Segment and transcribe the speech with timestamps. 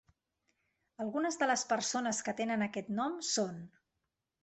[1.05, 3.65] Algunes de les persones que tenen aquest nom són